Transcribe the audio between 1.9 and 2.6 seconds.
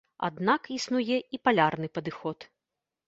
падыход.